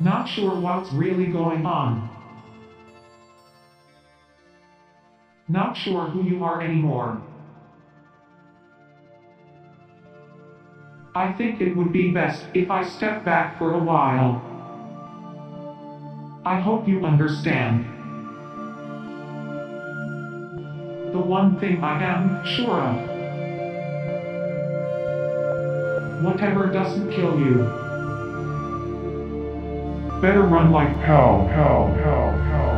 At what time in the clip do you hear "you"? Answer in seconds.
6.22-6.42, 16.88-17.04, 27.38-27.81